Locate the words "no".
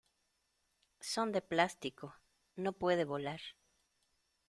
2.55-2.73